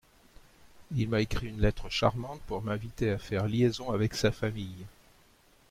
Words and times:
Il 0.95 1.09
m'a 1.09 1.21
écrit 1.21 1.45
une 1.49 1.61
lettre 1.61 1.87
charmante 1.91 2.41
pour 2.47 2.63
m'inviter 2.63 3.11
à 3.11 3.19
faire 3.19 3.45
liaison 3.45 3.91
avec 3.91 4.15
sa 4.15 4.31
famille. 4.31 4.87